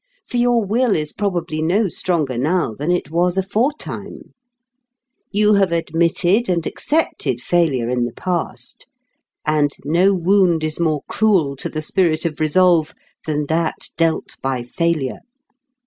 For 0.25 0.37
your 0.37 0.65
will 0.65 0.95
is 0.95 1.13
probably 1.13 1.61
no 1.61 1.87
stronger 1.87 2.35
now 2.35 2.73
than 2.73 2.89
it 2.89 3.11
was 3.11 3.37
aforetime. 3.37 4.33
You 5.29 5.53
have 5.53 5.71
admitted 5.71 6.49
and 6.49 6.65
accepted 6.65 7.39
failure 7.39 7.87
in 7.87 8.05
the 8.05 8.13
past. 8.13 8.87
And 9.45 9.69
no 9.85 10.11
wound 10.15 10.63
is 10.63 10.79
more 10.79 11.03
cruel 11.07 11.55
to 11.57 11.69
the 11.69 11.83
spirit 11.83 12.25
of 12.25 12.39
resolve 12.39 12.95
than 13.27 13.45
that 13.49 13.89
dealt 13.95 14.37
by 14.41 14.63
failure. 14.63 15.19